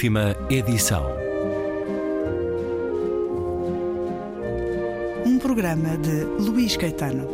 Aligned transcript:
Última 0.00 0.34
edição. 0.48 1.04
Um 5.26 5.38
programa 5.38 5.98
de 5.98 6.24
Luís 6.42 6.74
Caetano. 6.74 7.28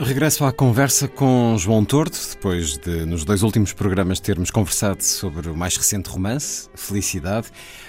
Regresso 0.00 0.46
à 0.46 0.50
conversa 0.50 1.06
com 1.08 1.58
João 1.58 1.84
Tordo, 1.84 2.16
depois 2.30 2.78
de, 2.78 3.04
nos 3.04 3.26
dois 3.26 3.42
últimos 3.42 3.74
programas, 3.74 4.18
termos 4.18 4.50
conversado 4.50 5.04
sobre 5.04 5.50
o 5.50 5.54
mais 5.54 5.76
recente 5.76 6.08
romance, 6.08 6.70
Felicidade. 6.74 7.48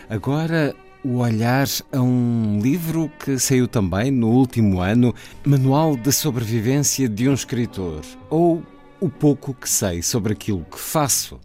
Agora, 0.09 0.76
o 1.03 1.17
olhar 1.17 1.67
a 1.91 2.02
um 2.02 2.59
livro 2.62 3.09
que 3.23 3.39
saiu 3.39 3.67
também 3.67 4.12
no 4.12 4.30
último 4.30 4.81
ano, 4.81 5.13
Manual 5.45 5.95
de 5.95 6.12
Sobrevivência 6.12 7.08
de 7.08 7.30
um 7.30 7.34
Escritor, 7.34 8.02
ou 8.30 8.62
O 8.99 9.09
Pouco 9.09 9.53
que 9.53 9.70
Sei 9.70 10.02
sobre 10.02 10.34
Aquilo 10.34 10.66
que 10.70 10.77
Faço. 10.77 11.39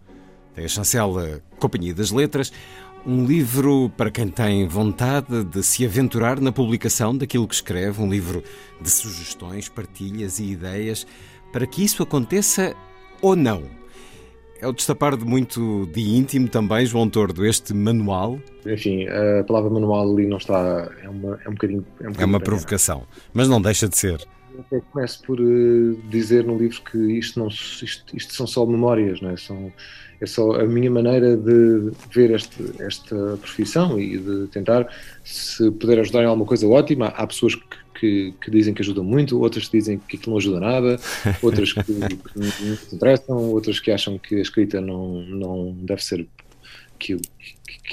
Tem 0.54 0.64
a 0.64 0.68
chancela 0.68 1.40
Companhia 1.58 1.94
das 1.94 2.10
Letras, 2.10 2.52
um 3.06 3.24
livro 3.24 3.92
para 3.96 4.10
quem 4.10 4.28
tem 4.28 4.66
vontade 4.66 5.44
de 5.44 5.62
se 5.62 5.84
aventurar 5.84 6.40
na 6.40 6.50
publicação 6.50 7.16
daquilo 7.16 7.46
que 7.46 7.54
escreve, 7.54 8.00
um 8.00 8.10
livro 8.10 8.42
de 8.80 8.90
sugestões, 8.90 9.68
partilhas 9.68 10.38
e 10.38 10.44
ideias 10.44 11.06
para 11.52 11.66
que 11.66 11.84
isso 11.84 12.02
aconteça 12.02 12.74
ou 13.22 13.36
não. 13.36 13.62
É 14.64 14.66
o 14.66 14.72
destapar 14.72 15.14
de 15.14 15.26
muito 15.26 15.84
de 15.92 16.00
íntimo 16.00 16.48
também, 16.48 16.86
João 16.86 17.06
Tordo, 17.06 17.44
este 17.44 17.74
manual. 17.74 18.40
Enfim, 18.64 19.06
a 19.06 19.44
palavra 19.44 19.68
manual 19.68 20.10
ali 20.10 20.26
não 20.26 20.38
está. 20.38 20.90
É, 21.02 21.06
uma, 21.06 21.38
é 21.44 21.48
um 21.50 21.52
bocadinho. 21.52 21.86
É, 22.00 22.04
um 22.04 22.06
bocadinho 22.06 22.22
é 22.22 22.24
uma 22.24 22.40
provocação, 22.40 23.06
mas 23.34 23.46
não 23.46 23.60
deixa 23.60 23.86
de 23.86 23.98
ser. 23.98 24.26
Eu 24.72 24.80
começo 24.90 25.22
por 25.22 25.38
uh, 25.38 25.94
dizer 26.08 26.44
no 26.44 26.56
livro 26.56 26.80
que 26.80 26.96
isto, 26.96 27.38
não, 27.38 27.48
isto, 27.48 28.16
isto 28.16 28.32
são 28.32 28.46
só 28.46 28.64
memórias, 28.64 29.20
não 29.20 29.32
é? 29.32 29.36
São, 29.36 29.70
é 30.20 30.26
só 30.26 30.60
a 30.60 30.64
minha 30.64 30.90
maneira 30.90 31.36
de 31.36 31.90
ver 32.12 32.30
este, 32.30 32.62
esta 32.80 33.36
profissão 33.40 33.98
e 33.98 34.18
de 34.18 34.46
tentar, 34.48 34.88
se 35.24 35.70
puder 35.72 35.98
ajudar 36.00 36.22
em 36.22 36.26
alguma 36.26 36.46
coisa, 36.46 36.66
ótima. 36.66 37.08
Há 37.08 37.26
pessoas 37.26 37.54
que, 37.54 37.62
que, 37.98 38.34
que 38.40 38.50
dizem 38.50 38.74
que 38.74 38.82
ajudam 38.82 39.04
muito, 39.04 39.40
outras 39.40 39.68
que 39.68 39.78
dizem 39.78 39.98
que 39.98 40.16
aquilo 40.16 40.32
não 40.32 40.38
ajuda 40.38 40.60
nada, 40.60 41.00
outras 41.42 41.72
que, 41.72 41.82
que 41.82 42.38
não 42.38 42.76
se 42.76 42.94
interessam, 42.94 43.36
outras 43.50 43.80
que 43.80 43.90
acham 43.90 44.18
que 44.18 44.36
a 44.36 44.42
escrita 44.42 44.80
não, 44.80 45.22
não 45.22 45.72
deve 45.82 46.02
ser 46.04 46.26
que, 46.98 47.16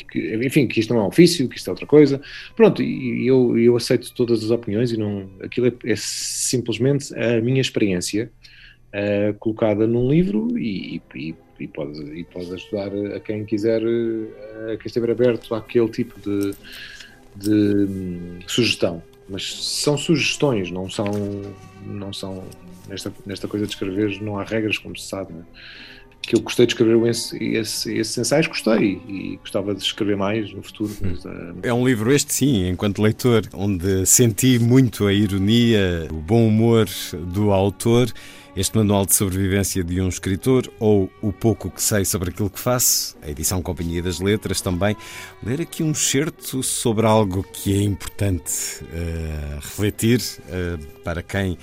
que, 0.10 0.36
enfim, 0.46 0.68
que 0.68 0.80
isto 0.80 0.94
não 0.94 1.02
é 1.02 1.04
um 1.04 1.08
ofício, 1.08 1.48
que 1.50 1.58
isto 1.58 1.70
é 1.70 1.72
outra 1.72 1.86
coisa. 1.86 2.22
Pronto, 2.56 2.82
e 2.82 3.28
eu, 3.28 3.58
eu 3.58 3.76
aceito 3.76 4.14
todas 4.14 4.44
as 4.44 4.52
opiniões 4.52 4.92
e 4.92 4.98
não, 4.98 5.30
aquilo 5.42 5.68
é, 5.68 5.74
é 5.86 5.96
simplesmente 5.98 7.14
a 7.16 7.42
minha 7.42 7.62
experiência 7.62 8.32
uh, 8.94 9.34
colocada 9.40 9.88
num 9.88 10.10
livro 10.10 10.58
e, 10.58 11.02
e, 11.16 11.36
e, 11.60 11.68
pode, 11.68 12.00
e 12.00 12.24
pode 12.24 12.54
ajudar 12.54 12.92
a 13.16 13.20
quem 13.20 13.46
quiser, 13.46 13.82
a 13.82 14.78
quem 14.78 14.86
estiver 14.86 15.12
aberto 15.12 15.54
àquele 15.56 15.90
tipo 15.90 16.20
de, 16.20 16.54
de 17.36 17.52
hum, 17.52 18.40
sugestão. 18.48 19.02
Mas 19.30 19.64
são 19.64 19.98
sugestões, 19.98 20.70
não 20.70 20.90
são, 20.90 21.12
não 21.86 22.12
são 22.12 22.44
nesta, 22.90 23.14
nesta 23.26 23.48
coisa 23.48 23.66
de 23.66 23.74
escrever, 23.74 24.22
não 24.22 24.38
há 24.38 24.44
regras, 24.44 24.78
como 24.78 24.98
se 24.98 25.08
sabe. 25.08 25.34
Né? 25.34 25.44
que 26.22 26.36
eu 26.36 26.40
gostei 26.42 26.66
de 26.66 26.74
escrever 26.74 27.10
esse, 27.10 27.38
esse, 27.44 27.94
esses 27.98 28.18
ensaios, 28.18 28.48
gostei 28.48 29.02
e 29.08 29.38
gostava 29.38 29.74
de 29.74 29.82
escrever 29.82 30.16
mais 30.16 30.54
no 30.54 30.62
futuro. 30.62 30.96
Mas, 31.02 31.26
uh... 31.26 31.56
É 31.64 31.74
um 31.74 31.86
livro, 31.86 32.12
este 32.12 32.34
sim, 32.34 32.68
enquanto 32.68 33.02
leitor, 33.02 33.44
onde 33.54 34.06
senti 34.06 34.60
muito 34.60 35.08
a 35.08 35.14
ironia, 35.14 36.08
o 36.12 36.16
bom 36.16 36.48
humor 36.48 36.88
do 37.34 37.52
autor. 37.52 38.12
Este 38.54 38.76
manual 38.76 39.06
de 39.06 39.16
sobrevivência 39.16 39.82
de 39.82 40.02
um 40.02 40.10
escritor, 40.10 40.70
ou 40.78 41.10
O 41.22 41.32
Pouco 41.32 41.72
que 41.72 41.82
Sei 41.82 42.04
sobre 42.04 42.32
aquilo 42.32 42.50
que 42.50 42.60
faço, 42.60 43.16
a 43.22 43.30
edição 43.30 43.62
Companhia 43.62 44.04
das 44.04 44.20
Letras 44.20 44.60
também. 44.60 44.94
Ler 45.42 45.62
aqui 45.62 45.82
um 45.82 45.94
certo 45.94 46.62
sobre 46.62 47.06
algo 47.06 47.44
que 47.44 47.74
é 47.74 47.82
importante 47.82 48.84
uh, 48.84 49.56
refletir 49.56 50.20
uh, 50.20 51.02
para 51.02 51.24
quem 51.24 51.58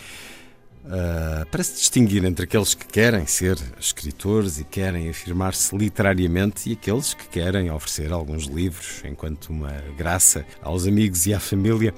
Uh, 0.84 1.44
para 1.50 1.62
se 1.62 1.74
distinguir 1.74 2.24
entre 2.24 2.44
aqueles 2.44 2.72
que 2.72 2.86
querem 2.86 3.26
ser 3.26 3.58
escritores 3.78 4.58
e 4.58 4.64
querem 4.64 5.10
afirmar-se 5.10 5.76
literariamente 5.76 6.70
e 6.70 6.72
aqueles 6.72 7.12
que 7.12 7.28
querem 7.28 7.70
oferecer 7.70 8.10
alguns 8.10 8.44
livros 8.44 9.02
enquanto 9.04 9.50
uma 9.50 9.74
graça 9.98 10.46
aos 10.62 10.86
amigos 10.86 11.26
e 11.26 11.34
à 11.34 11.40
família. 11.40 11.92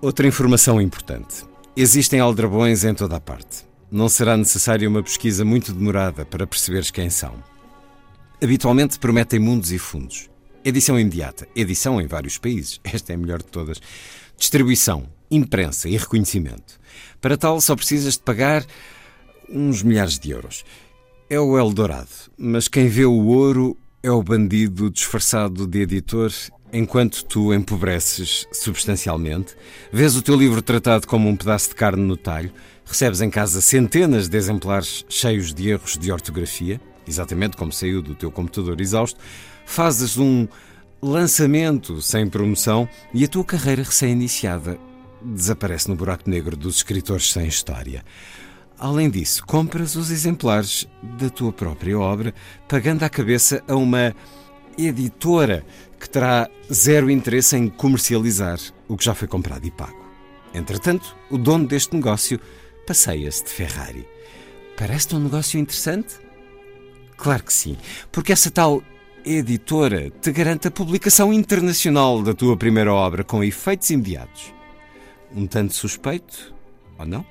Outra 0.00 0.26
informação 0.26 0.80
importante: 0.80 1.44
existem 1.76 2.18
aldrabões 2.18 2.82
em 2.82 2.92
toda 2.92 3.14
a 3.14 3.20
parte. 3.20 3.71
Não 3.92 4.08
será 4.08 4.38
necessária 4.38 4.88
uma 4.88 5.02
pesquisa 5.02 5.44
muito 5.44 5.70
demorada 5.70 6.24
para 6.24 6.46
perceberes 6.46 6.90
quem 6.90 7.10
são. 7.10 7.34
Habitualmente 8.42 8.98
prometem 8.98 9.38
mundos 9.38 9.70
e 9.70 9.78
fundos. 9.78 10.30
Edição 10.64 10.98
imediata, 10.98 11.46
edição 11.54 12.00
em 12.00 12.06
vários 12.06 12.38
países, 12.38 12.80
esta 12.82 13.12
é 13.12 13.16
a 13.16 13.18
melhor 13.18 13.42
de 13.42 13.48
todas. 13.48 13.82
Distribuição, 14.34 15.06
imprensa 15.30 15.90
e 15.90 15.98
reconhecimento. 15.98 16.80
Para 17.20 17.36
tal, 17.36 17.60
só 17.60 17.76
precisas 17.76 18.14
de 18.14 18.20
pagar 18.20 18.64
uns 19.46 19.82
milhares 19.82 20.18
de 20.18 20.30
euros. 20.30 20.64
É 21.28 21.38
o 21.38 21.58
Eldorado, 21.58 22.08
mas 22.38 22.68
quem 22.68 22.88
vê 22.88 23.04
o 23.04 23.26
ouro 23.26 23.76
é 24.02 24.10
o 24.10 24.22
bandido 24.22 24.88
disfarçado 24.88 25.66
de 25.66 25.82
editor, 25.82 26.32
enquanto 26.72 27.26
tu 27.26 27.52
empobreces 27.52 28.46
substancialmente, 28.52 29.54
vês 29.92 30.16
o 30.16 30.22
teu 30.22 30.34
livro 30.34 30.62
tratado 30.62 31.06
como 31.06 31.28
um 31.28 31.36
pedaço 31.36 31.68
de 31.68 31.74
carne 31.74 32.02
no 32.02 32.16
talho, 32.16 32.50
recebes 32.84 33.20
em 33.20 33.30
casa 33.30 33.60
centenas 33.60 34.28
de 34.28 34.36
exemplares 34.36 35.04
cheios 35.08 35.52
de 35.54 35.70
erros 35.70 35.96
de 35.96 36.10
ortografia, 36.12 36.80
exatamente 37.06 37.56
como 37.56 37.72
saiu 37.72 38.02
do 38.02 38.14
teu 38.14 38.30
computador 38.30 38.80
exausto, 38.80 39.18
fazes 39.64 40.16
um 40.18 40.46
lançamento 41.00 42.00
sem 42.00 42.28
promoção 42.28 42.88
e 43.12 43.24
a 43.24 43.28
tua 43.28 43.44
carreira 43.44 43.82
recém-iniciada 43.82 44.78
desaparece 45.20 45.88
no 45.88 45.96
buraco 45.96 46.28
negro 46.28 46.56
dos 46.56 46.76
escritores 46.76 47.32
sem 47.32 47.46
história. 47.46 48.04
Além 48.78 49.08
disso, 49.08 49.44
compras 49.46 49.94
os 49.94 50.10
exemplares 50.10 50.88
da 51.18 51.30
tua 51.30 51.52
própria 51.52 51.98
obra, 51.98 52.34
pagando 52.68 53.04
à 53.04 53.08
cabeça 53.08 53.62
a 53.68 53.76
uma 53.76 54.14
editora 54.76 55.64
que 56.00 56.08
terá 56.08 56.48
zero 56.72 57.10
interesse 57.10 57.56
em 57.56 57.68
comercializar 57.68 58.58
o 58.88 58.96
que 58.96 59.04
já 59.04 59.14
foi 59.14 59.28
comprado 59.28 59.64
e 59.64 59.70
pago. 59.70 60.02
Entretanto, 60.52 61.16
o 61.30 61.38
dono 61.38 61.66
deste 61.66 61.94
negócio 61.94 62.40
passeia-se 62.86 63.44
de 63.44 63.50
Ferrari. 63.50 64.06
Parece-te 64.76 65.16
um 65.16 65.20
negócio 65.20 65.58
interessante? 65.58 66.14
Claro 67.16 67.44
que 67.44 67.52
sim, 67.52 67.76
porque 68.10 68.32
essa 68.32 68.50
tal 68.50 68.82
editora 69.24 70.10
te 70.10 70.32
garante 70.32 70.68
a 70.68 70.70
publicação 70.70 71.32
internacional 71.32 72.22
da 72.22 72.34
tua 72.34 72.56
primeira 72.56 72.92
obra 72.92 73.22
com 73.22 73.44
efeitos 73.44 73.90
imediatos 73.90 74.52
um 75.34 75.46
tanto 75.46 75.74
suspeito, 75.74 76.54
ou 76.98 77.06
não? 77.06 77.24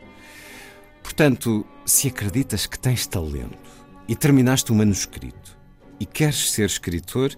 Portanto, 1.03 1.65
se 1.85 2.07
acreditas 2.07 2.65
que 2.65 2.79
tens 2.79 3.07
talento 3.07 3.57
e 4.07 4.15
terminaste 4.15 4.71
o 4.71 4.75
um 4.75 4.77
manuscrito 4.77 5.57
e 5.99 6.05
queres 6.05 6.51
ser 6.51 6.65
escritor, 6.65 7.35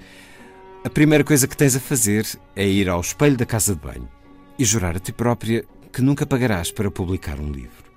a 0.84 0.90
primeira 0.90 1.24
coisa 1.24 1.48
que 1.48 1.58
tens 1.58 1.76
a 1.76 1.80
fazer 1.80 2.26
é 2.56 2.68
ir 2.68 2.90
ao 2.90 3.02
espelho 3.02 3.38
da 3.38 3.46
casa 3.46 3.74
de 3.76 3.82
banho 3.82 4.10
e 4.58 4.66
jurar 4.66 4.96
a 4.96 5.00
ti 5.00 5.12
própria 5.12 5.66
que 5.92 6.02
nunca 6.02 6.26
pagarás 6.26 6.72
para 6.72 6.92
publicar 6.92 7.40
um 7.40 7.52
livro. 7.52 7.93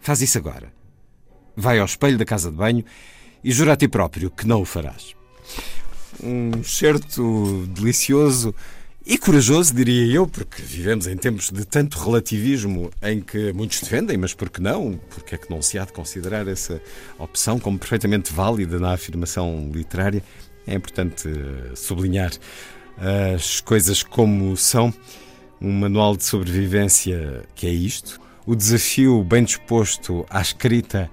Faz 0.00 0.22
isso 0.22 0.38
agora. 0.38 0.72
Vai 1.56 1.78
ao 1.78 1.86
espelho 1.86 2.18
da 2.18 2.24
casa 2.24 2.50
de 2.50 2.56
banho 2.56 2.84
e 3.42 3.52
jura 3.52 3.72
a 3.72 3.76
ti 3.76 3.88
próprio 3.88 4.30
que 4.30 4.46
não 4.46 4.62
o 4.62 4.64
farás. 4.64 5.14
Um 6.22 6.62
certo 6.62 7.66
delicioso 7.68 8.54
e 9.04 9.16
corajoso, 9.16 9.74
diria 9.74 10.14
eu, 10.14 10.26
porque 10.26 10.62
vivemos 10.62 11.06
em 11.06 11.16
tempos 11.16 11.50
de 11.50 11.64
tanto 11.64 11.98
relativismo 11.98 12.90
em 13.02 13.20
que 13.20 13.52
muitos 13.52 13.80
defendem, 13.80 14.16
mas 14.18 14.34
por 14.34 14.50
que 14.50 14.60
não? 14.60 15.00
Porque 15.08 15.34
é 15.34 15.38
que 15.38 15.50
não 15.50 15.62
se 15.62 15.78
há 15.78 15.84
de 15.84 15.92
considerar 15.92 16.46
essa 16.46 16.80
opção 17.18 17.58
como 17.58 17.78
perfeitamente 17.78 18.32
válida 18.32 18.78
na 18.78 18.92
afirmação 18.92 19.70
literária? 19.74 20.22
É 20.66 20.74
importante 20.74 21.28
eh, 21.28 21.74
sublinhar 21.74 22.30
as 23.34 23.60
coisas 23.60 24.02
como 24.02 24.56
são. 24.56 24.92
Um 25.60 25.72
manual 25.72 26.16
de 26.16 26.24
sobrevivência 26.24 27.44
que 27.54 27.66
é 27.66 27.70
isto. 27.70 28.20
O 28.46 28.54
desafio 28.54 29.22
bem 29.22 29.44
disposto 29.44 30.24
à 30.30 30.40
escrita 30.40 31.10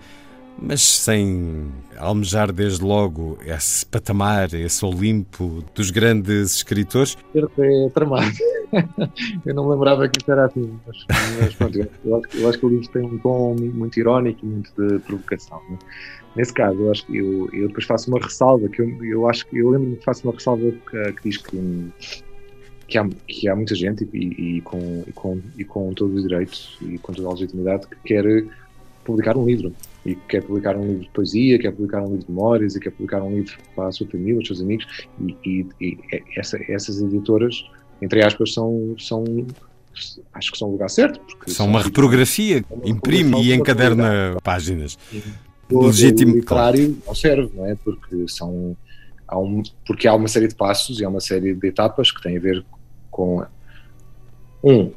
mas 0.60 0.82
sem 0.82 1.72
almejar 1.98 2.52
desde 2.52 2.84
logo 2.84 3.38
esse 3.46 3.86
patamar, 3.86 4.54
esse 4.54 4.84
Olimpo 4.84 5.64
dos 5.74 5.92
grandes 5.92 6.56
escritores. 6.56 7.18
É 7.36 7.90
tramado. 7.90 8.32
Eu 9.46 9.56
não 9.56 9.70
lembrava 9.70 10.08
que 10.10 10.20
isso 10.20 10.32
era 10.32 10.46
assim, 10.46 10.78
mas, 10.86 11.06
mas 11.40 11.56
pronto, 11.56 11.78
eu, 12.04 12.16
acho, 12.18 12.38
eu 12.38 12.50
acho 12.50 12.60
que 12.60 12.66
o 12.66 12.70
livro 12.70 12.88
tem 12.90 13.02
um 13.04 13.18
tom 13.18 13.56
muito 13.56 13.98
irónico 13.98 14.46
e 14.46 14.50
muito 14.50 14.72
de 14.76 15.00
provocação. 15.00 15.62
Né? 15.70 15.78
Nesse 16.36 16.54
caso, 16.54 16.78
eu 16.78 16.92
acho 16.92 17.06
que 17.06 17.18
eu, 17.18 17.50
eu 17.54 17.68
depois 17.70 17.86
faço 17.86 18.10
uma 18.12 18.20
ressalva, 18.20 18.68
que 18.68 18.82
eu, 18.82 19.06
eu 19.06 19.30
acho 19.30 19.48
que 19.48 19.58
eu 19.58 19.70
lembro-me 19.70 19.96
que 19.96 20.04
faço 20.04 20.28
uma 20.28 20.34
ressalva 20.34 20.70
que, 20.70 21.14
que 21.14 21.30
diz 21.30 21.38
que 21.38 21.92
que, 22.88 22.98
há, 22.98 23.08
que 23.28 23.48
há 23.48 23.56
muita 23.56 23.76
gente 23.76 24.08
e, 24.14 24.58
e, 24.58 24.62
com, 24.62 25.04
e, 25.06 25.12
com, 25.12 25.42
e 25.58 25.64
com 25.64 25.94
todo 25.94 26.16
o 26.16 26.22
direito 26.22 26.58
e 26.82 26.98
com 26.98 27.14
toda 27.14 27.28
a 27.28 27.32
legitimidade 27.32 27.88
que 27.88 27.96
quer 28.06 28.46
publicar 29.04 29.38
um 29.38 29.46
livro 29.46 29.74
e 30.06 30.16
quer 30.16 30.42
publicar 30.42 30.78
um 30.78 30.86
livro 30.86 31.04
de 31.04 31.10
poesia, 31.10 31.60
quer 31.60 31.72
publicar 31.72 32.02
um 32.02 32.12
livro 32.12 32.26
de 32.26 32.32
memórias 32.32 32.76
e 32.76 32.80
quer 32.80 32.92
publicar 32.92 33.22
um 33.22 33.36
livro 33.36 33.58
para 33.76 33.88
a 33.88 33.92
sua 33.92 34.08
família, 34.08 34.40
os 34.40 34.48
seus 34.48 34.62
amigos 34.62 34.86
e, 35.46 35.66
e, 35.82 35.98
essa, 36.38 36.58
essas 36.72 37.02
editoras, 37.02 37.66
entre 38.02 38.24
aspas, 38.24 38.54
são, 38.54 38.96
são 38.98 39.26
acho 40.34 40.52
que 40.52 40.58
são 40.58 40.70
o 40.70 40.72
lugar 40.72 40.90
certo. 40.90 41.20
Porque 41.20 41.52
são, 41.52 41.68
uma 41.68 41.82
reprografia, 41.82 42.64
uma 42.70 42.88
imprime 42.88 43.44
e 43.44 43.54
encaderna 43.54 44.38
páginas. 44.42 44.98
Legítimo 45.70 46.42
claro. 46.44 46.96
não 47.06 47.14
serve, 47.14 47.52
não 47.54 47.66
é? 47.66 47.76
Porque 47.76 48.28
são 48.30 48.78
há 49.28 49.38
um, 49.38 49.62
porque 49.86 50.08
há 50.08 50.16
uma 50.16 50.28
série 50.28 50.48
de 50.48 50.56
passos 50.56 51.00
e 51.00 51.06
há 51.06 51.10
uma 51.10 51.20
série 51.20 51.54
de 51.54 51.68
etapas 51.68 52.12
que 52.12 52.22
têm 52.22 52.38
a 52.38 52.40
ver 52.40 52.66
com 53.18 53.44
um 54.64 54.82
uh, 54.84 54.94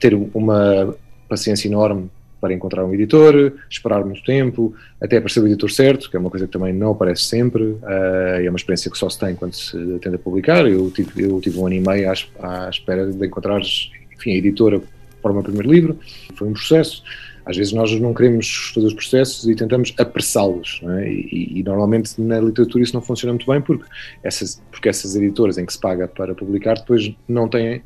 ter 0.00 0.14
uma 0.14 0.96
paciência 1.28 1.68
enorme 1.68 2.10
para 2.40 2.54
encontrar 2.54 2.86
um 2.86 2.94
editor, 2.94 3.52
esperar 3.68 4.02
muito 4.02 4.24
tempo, 4.24 4.74
até 4.98 5.18
aparecer 5.18 5.40
o 5.40 5.46
editor 5.46 5.70
certo, 5.70 6.08
que 6.08 6.16
é 6.16 6.18
uma 6.18 6.30
coisa 6.30 6.46
que 6.46 6.52
também 6.52 6.72
não 6.72 6.92
aparece 6.92 7.24
sempre, 7.24 7.62
uh, 7.62 8.40
é 8.42 8.48
uma 8.48 8.56
experiência 8.56 8.90
que 8.90 8.96
só 8.96 9.10
se 9.10 9.18
tem 9.18 9.34
quando 9.34 9.52
se 9.52 9.76
tenta 10.00 10.16
publicar. 10.16 10.66
Eu 10.66 10.90
tive, 10.90 11.22
eu 11.22 11.38
tive 11.38 11.58
um 11.58 11.66
ano 11.66 11.76
e 11.76 11.80
meio 11.80 12.10
à, 12.10 12.66
à 12.66 12.70
espera 12.70 13.06
de 13.06 13.26
encontrar 13.26 13.60
enfim, 13.60 14.32
a 14.32 14.36
editora 14.36 14.80
para 15.20 15.30
o 15.30 15.34
meu 15.34 15.42
primeiro 15.42 15.70
livro, 15.70 15.98
foi 16.34 16.48
um 16.48 16.54
processo. 16.54 17.02
Às 17.44 17.56
vezes 17.56 17.72
nós 17.72 17.90
não 18.00 18.12
queremos 18.12 18.72
fazer 18.74 18.86
os 18.86 18.94
processos 18.94 19.48
e 19.48 19.54
tentamos 19.54 19.94
apressá-los, 19.98 20.80
é? 20.82 21.08
e, 21.08 21.58
e, 21.58 21.62
normalmente 21.62 22.20
na 22.20 22.40
literatura 22.40 22.84
isso 22.84 22.94
não 22.94 23.02
funciona 23.02 23.32
muito 23.32 23.50
bem 23.50 23.60
porque 23.60 23.84
essas, 24.22 24.62
porque 24.70 24.88
essas 24.88 25.16
editoras 25.16 25.58
em 25.58 25.66
que 25.66 25.72
se 25.72 25.80
paga 25.80 26.06
para 26.06 26.34
publicar 26.34 26.74
depois 26.74 27.12
não 27.28 27.48
têm, 27.48 27.82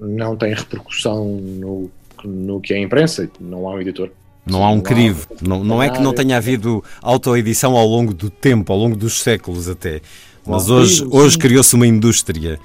não 0.00 0.36
têm 0.36 0.54
repercussão 0.54 1.24
no 1.36 1.90
no 2.24 2.60
que 2.60 2.72
é 2.72 2.76
a 2.76 2.80
imprensa, 2.80 3.30
não 3.40 3.68
há 3.68 3.74
um 3.74 3.80
editor. 3.80 4.10
Não 4.46 4.64
há 4.64 4.70
um 4.70 4.80
crivo. 4.80 5.26
Não, 5.42 5.62
não 5.62 5.82
é 5.82 5.90
que 5.90 6.00
não 6.00 6.14
tenha 6.14 6.36
havido 6.36 6.82
autoedição 7.02 7.76
ao 7.76 7.86
longo 7.86 8.14
do 8.14 8.30
tempo, 8.30 8.72
ao 8.72 8.78
longo 8.78 8.96
dos 8.96 9.20
séculos 9.20 9.68
até. 9.68 10.00
Mas 10.46 10.70
hoje, 10.70 11.06
hoje 11.10 11.36
criou-se 11.36 11.74
uma 11.74 11.86
indústria 11.86 12.58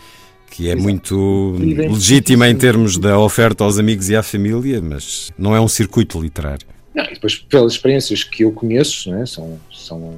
que 0.54 0.70
é 0.70 0.76
muito 0.76 1.56
legítima 1.58 2.48
em 2.48 2.56
termos 2.56 3.00
da 3.00 3.18
oferta 3.18 3.64
aos 3.64 3.80
amigos 3.80 4.08
e 4.10 4.16
à 4.16 4.22
família, 4.22 4.80
mas 4.80 5.32
não 5.36 5.56
é 5.56 5.60
um 5.60 5.68
circuito 5.68 6.22
literário. 6.22 6.68
Não, 6.94 7.04
e 7.06 7.16
depois, 7.16 7.36
pelas 7.38 7.74
experiências 7.74 8.24
que 8.24 8.44
eu 8.44 8.52
conheço, 8.52 9.10
né, 9.10 9.26
são, 9.26 9.60
são 9.72 10.16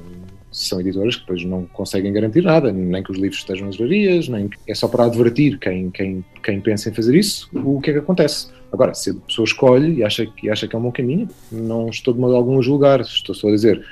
são 0.52 0.80
editoras 0.80 1.16
que 1.16 1.20
depois 1.20 1.44
não 1.44 1.66
conseguem 1.66 2.12
garantir 2.12 2.42
nada, 2.42 2.72
nem 2.72 3.02
que 3.02 3.10
os 3.12 3.18
livros 3.18 3.40
estejam 3.40 3.66
nas 3.66 3.76
livrarias, 3.76 4.28
nem 4.28 4.48
que... 4.48 4.56
é 4.66 4.74
só 4.74 4.88
para 4.88 5.04
advertir 5.04 5.58
quem, 5.58 5.90
quem, 5.90 6.24
quem 6.42 6.60
pensa 6.60 6.88
em 6.88 6.94
fazer 6.94 7.14
isso 7.14 7.48
o 7.52 7.80
que 7.80 7.90
é 7.90 7.92
que 7.94 7.98
acontece. 7.98 8.48
Agora, 8.72 8.94
se 8.94 9.10
a 9.10 9.14
pessoa 9.14 9.44
escolhe 9.44 9.98
e 9.98 10.04
acha, 10.04 10.26
e 10.42 10.50
acha 10.50 10.66
que 10.66 10.74
é 10.74 10.78
um 10.78 10.82
bom 10.82 10.92
caminho, 10.92 11.28
não 11.52 11.88
estou 11.88 12.12
de 12.12 12.20
modo 12.20 12.34
algum 12.34 12.58
a 12.58 12.62
julgar, 12.62 13.00
estou 13.00 13.34
só 13.34 13.48
a 13.48 13.52
dizer 13.52 13.84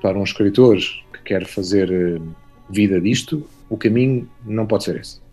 para 0.00 0.18
um 0.18 0.22
escritor 0.22 0.76
que 1.12 1.22
quer 1.24 1.46
fazer 1.46 1.90
eh, 1.90 2.20
vida 2.70 3.00
disto, 3.00 3.44
o 3.68 3.76
caminho 3.76 4.28
não 4.44 4.66
pode 4.66 4.84
ser 4.84 5.00
esse. 5.00 5.23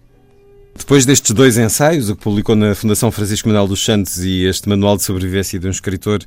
Depois 0.77 1.06
destes 1.06 1.31
dois 1.31 1.57
ensaios, 1.57 2.09
o 2.09 2.15
que 2.15 2.23
publicou 2.23 2.56
na 2.56 2.73
Fundação 2.73 3.12
Francisco 3.12 3.47
Manuel 3.47 3.68
dos 3.68 3.83
Santos 3.83 4.23
e 4.23 4.45
este 4.45 4.68
Manual 4.68 4.97
de 4.97 5.03
Sobrevivência 5.03 5.59
de 5.59 5.68
um 5.68 5.69
Escritor, 5.69 6.21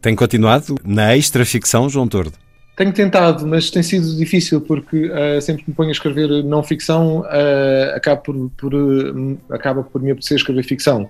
tem 0.00 0.14
continuado 0.14 0.76
na 0.84 1.16
extra-ficção, 1.16 1.88
João 1.88 2.08
Tordo? 2.08 2.32
Tenho 2.76 2.92
tentado, 2.92 3.46
mas 3.46 3.70
tem 3.70 3.82
sido 3.82 4.14
difícil 4.16 4.60
porque 4.60 5.06
uh, 5.06 5.40
sempre 5.40 5.64
que 5.64 5.70
me 5.70 5.74
ponho 5.74 5.88
a 5.88 5.92
escrever 5.92 6.44
não 6.44 6.62
ficção, 6.62 7.20
uh, 7.20 7.94
acaba, 7.94 8.20
por, 8.20 8.50
por 8.56 8.74
uh, 8.74 9.38
acaba 9.50 9.82
por 9.82 10.02
me 10.02 10.10
apetecer 10.10 10.36
escrever 10.36 10.62
ficção. 10.62 11.08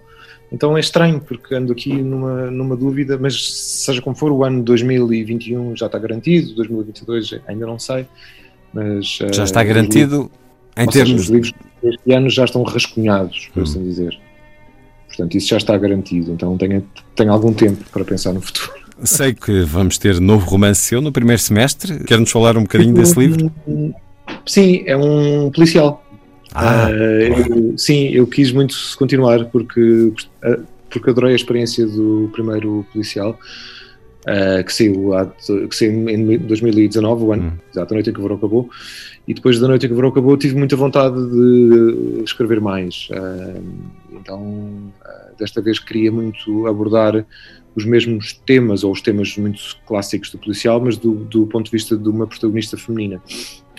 Então 0.53 0.77
é 0.77 0.81
estranho 0.81 1.21
porque 1.21 1.57
ando 1.57 1.73
aqui 1.73 1.93
numa, 1.93 2.53
numa 2.53 2.77
dúvida, 2.77 3.19
mas 3.19 3.53
seja 3.53 4.01
como 4.01 4.15
for, 4.15 4.31
o 4.31 4.45
ano 4.45 4.63
2021 4.63 5.75
já 5.77 5.87
está 5.87 5.99
garantido, 5.99 6.55
2022 6.55 7.41
ainda 7.49 7.67
não 7.67 7.81
sei. 7.81 8.07
Mas, 8.73 9.19
já 9.33 9.43
está 9.43 9.65
garantido 9.65 10.17
livros, 10.17 10.31
em 10.77 10.87
termos. 10.87 10.95
Seja, 10.95 11.17
os 11.17 11.29
livros 11.29 11.53
deste 11.91 12.13
ano 12.13 12.29
já 12.29 12.45
estão 12.45 12.63
rascunhados, 12.63 13.49
por 13.53 13.61
hum. 13.61 13.63
assim 13.63 13.83
dizer. 13.83 14.19
Portanto, 15.09 15.37
isso 15.37 15.49
já 15.49 15.57
está 15.57 15.77
garantido. 15.77 16.33
Então 16.33 16.57
tenho, 16.59 16.85
tenho 17.15 17.33
algum 17.33 17.53
tempo 17.53 17.83
para 17.91 18.05
pensar 18.05 18.33
no 18.33 18.41
futuro. 18.41 18.73
Sei 19.03 19.35
que 19.35 19.63
vamos 19.63 19.99
ter 19.99 20.21
novo 20.21 20.49
romance 20.49 20.81
seu 20.81 21.01
no 21.01 21.13
primeiro 21.13 21.41
semestre. 21.41 22.03
Quer-nos 22.05 22.31
falar 22.31 22.57
um 22.57 22.63
bocadinho 22.63 22.95
desse 22.95 23.19
livro? 23.19 23.53
Sim, 24.45 24.85
é 24.87 24.97
um 24.97 25.51
policial. 25.51 26.03
Ah. 26.55 26.89
Uh, 26.89 26.93
eu, 26.93 27.79
sim, 27.79 28.09
eu 28.09 28.27
quis 28.27 28.53
muito 28.53 28.75
continuar 28.99 29.45
porque, 29.47 30.13
porque 30.89 31.11
adorei 31.11 31.33
a 31.33 31.37
experiência 31.37 31.87
do 31.87 32.31
primeiro 32.33 32.87
policial. 32.93 33.39
Uh, 34.27 34.65
que, 34.65 34.73
saiu, 34.73 35.13
que 35.69 35.77
saiu 35.77 36.09
em 36.09 36.39
2019, 36.39 37.25
o 37.25 37.33
ano, 37.33 37.45
hum. 37.45 37.59
exato, 37.71 37.93
a 37.93 37.95
noite 37.95 38.11
em 38.11 38.13
que 38.13 38.19
o 38.19 38.23
verão 38.23 38.37
acabou, 38.37 38.69
e 39.29 39.33
depois 39.33 39.61
da 39.61 39.69
noite 39.69 39.87
em 39.87 39.89
que 39.89 39.93
o 39.93 39.97
verão 39.97 40.09
acabou 40.09 40.37
tive 40.37 40.57
muita 40.57 40.75
vontade 40.75 41.15
de 41.15 42.23
escrever 42.25 42.61
mais. 42.61 43.09
Uh, 43.13 43.63
então, 44.13 44.43
uh, 44.43 45.37
desta 45.39 45.63
vez 45.63 45.79
queria 45.79 46.11
muito 46.11 46.67
abordar 46.67 47.25
os 47.77 47.85
mesmos 47.85 48.33
temas, 48.33 48.83
ou 48.83 48.91
os 48.91 49.03
temas 49.03 49.37
muito 49.37 49.61
clássicos 49.87 50.31
do 50.31 50.39
policial, 50.39 50.81
mas 50.81 50.97
do, 50.97 51.15
do 51.15 51.47
ponto 51.47 51.67
de 51.67 51.71
vista 51.71 51.97
de 51.97 52.09
uma 52.09 52.27
protagonista 52.27 52.77
feminina. 52.77 53.23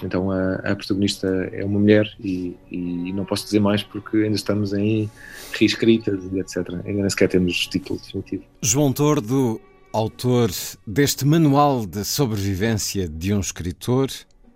Então 0.04 0.30
a, 0.30 0.56
a 0.56 0.76
protagonista 0.76 1.28
é 1.52 1.66
uma 1.66 1.80
mulher 1.80 2.08
e, 2.24 2.56
e, 2.70 3.12
não 3.14 3.26
posso 3.26 3.46
dizer 3.46 3.60
mais 3.60 3.82
porque 3.82 4.18
ainda 4.18 4.36
estamos 4.36 4.72
em 4.74 5.10
reescritas 5.54 6.24
e 6.32 6.40
etc. 6.40 6.58
Ainda 6.86 7.02
nem 7.02 7.10
sequer 7.10 7.30
temos 7.30 7.66
título 7.66 8.00
definitivo. 8.00 8.44
João 8.62 8.94
Tordo, 8.94 9.60
autor 9.98 10.52
deste 10.86 11.26
manual 11.26 11.84
de 11.84 12.06
sobrevivência 12.06 13.10
de 13.10 13.34
um 13.34 13.40
escritor, 13.40 14.12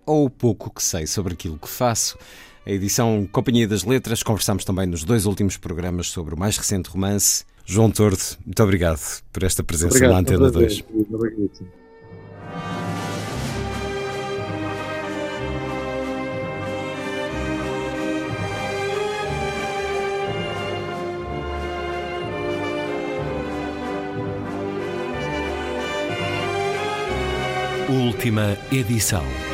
ou 0.06 0.26
o 0.26 0.30
pouco 0.30 0.70
que 0.70 0.84
sei 0.84 1.08
sobre 1.08 1.34
aquilo 1.34 1.58
que 1.58 1.68
faço. 1.68 2.16
A 2.64 2.70
edição 2.70 3.28
Companhia 3.32 3.68
das 3.68 3.84
Letras, 3.84 4.22
conversamos 4.22 4.64
também 4.64 4.86
nos 4.86 5.04
dois 5.04 5.26
últimos 5.26 5.58
programas 5.58 6.10
sobre 6.10 6.36
o 6.36 6.38
mais 6.38 6.58
recente 6.58 6.92
romance 6.92 7.44
João 7.66 7.90
Tordo, 7.90 8.22
muito 8.46 8.62
obrigado 8.62 9.02
por 9.34 9.42
esta 9.42 9.64
presença 9.64 9.96
obrigado, 9.96 10.12
na 10.12 10.20
Antena 10.20 10.52
2. 10.52 10.84
Última 27.92 28.58
edição. 28.72 29.51